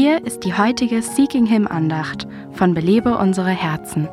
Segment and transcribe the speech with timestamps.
[0.00, 4.08] Hier ist die heutige Seeking Him Andacht von Belebe unsere Herzen.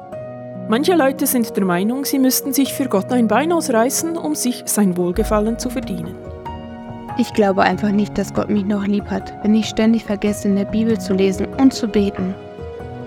[0.68, 4.64] Manche Leute sind der Meinung, sie müssten sich für Gott ein Bein ausreißen, um sich
[4.66, 6.16] sein Wohlgefallen zu verdienen.
[7.20, 10.56] Ich glaube einfach nicht, dass Gott mich noch lieb hat, wenn ich ständig vergesse, in
[10.56, 12.34] der Bibel zu lesen und zu beten.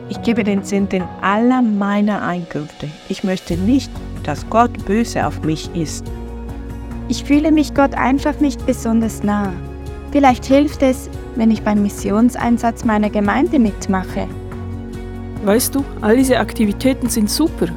[0.09, 2.89] Ich gebe den Zehnten aller meiner Einkünfte.
[3.09, 3.91] Ich möchte nicht,
[4.23, 6.07] dass Gott böse auf mich ist.
[7.09, 9.53] Ich fühle mich Gott einfach nicht besonders nah.
[10.13, 14.27] Vielleicht hilft es, wenn ich beim Missionseinsatz meiner Gemeinde mitmache.
[15.45, 17.69] Weißt du, all diese Aktivitäten sind super,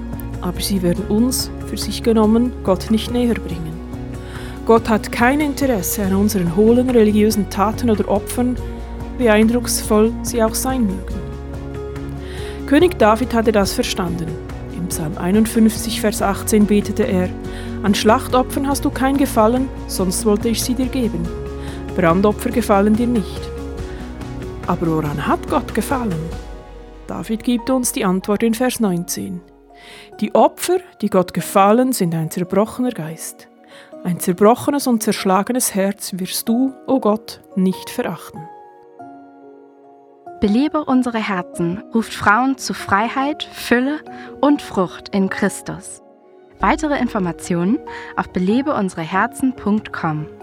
[0.41, 3.79] aber sie werden uns, für sich genommen, Gott nicht näher bringen.
[4.65, 8.55] Gott hat kein Interesse an unseren hohlen religiösen Taten oder Opfern,
[9.19, 11.21] wie eindrucksvoll sie auch sein mögen.
[12.65, 14.27] König David hatte das verstanden.
[14.75, 17.29] Im Psalm 51, Vers 18 betete er,
[17.83, 21.27] An Schlachtopfern hast du kein Gefallen, sonst wollte ich sie dir geben.
[21.95, 23.41] Brandopfer gefallen dir nicht.
[24.67, 26.29] Aber woran hat Gott gefallen?
[27.07, 29.41] David gibt uns die Antwort in Vers 19.
[30.19, 33.49] Die Opfer, die Gott gefallen, sind ein zerbrochener Geist.
[34.03, 38.39] Ein zerbrochenes und zerschlagenes Herz wirst du, o oh Gott, nicht verachten.
[40.39, 43.99] Belebe unsere Herzen ruft Frauen zu Freiheit, Fülle
[44.39, 46.01] und Frucht in Christus.
[46.59, 47.79] Weitere Informationen
[48.15, 50.40] auf belebeunsereherzen.com.